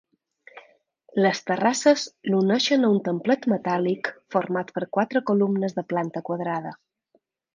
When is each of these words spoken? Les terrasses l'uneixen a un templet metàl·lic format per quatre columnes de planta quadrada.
Les 1.23 1.41
terrasses 1.49 2.05
l'uneixen 2.31 2.87
a 2.87 2.91
un 2.95 3.03
templet 3.09 3.45
metàl·lic 3.53 4.11
format 4.35 4.73
per 4.79 4.85
quatre 4.99 5.23
columnes 5.31 5.79
de 5.81 5.87
planta 5.93 6.27
quadrada. 6.31 6.73